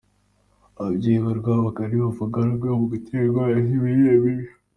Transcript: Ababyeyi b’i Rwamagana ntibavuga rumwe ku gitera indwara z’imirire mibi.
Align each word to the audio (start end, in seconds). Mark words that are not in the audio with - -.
Ababyeyi 0.79 1.19
b’i 1.23 1.33
Rwamagana 1.39 1.87
ntibavuga 1.89 2.35
rumwe 2.47 2.67
ku 2.79 2.85
gitera 2.93 3.23
indwara 3.25 3.57
z’imirire 3.67 4.13
mibi. 4.25 4.49